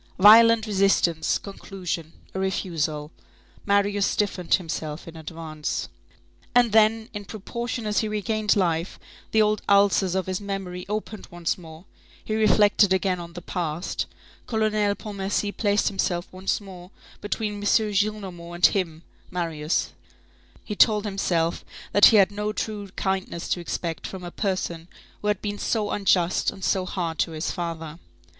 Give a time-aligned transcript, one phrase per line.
[0.17, 3.11] Violent resistance; conclusion: a refusal.
[3.67, 5.89] Marius stiffened himself in advance.
[6.55, 8.97] And then, in proportion as he regained life,
[9.29, 11.85] the old ulcers of his memory opened once more,
[12.25, 14.07] he reflected again on the past,
[14.47, 16.89] Colonel Pontmercy placed himself once more
[17.21, 17.61] between M.
[17.61, 19.91] Gillenormand and him, Marius,
[20.63, 24.87] he told himself that he had no true kindness to expect from a person
[25.21, 27.99] who had been so unjust and so hard to his father.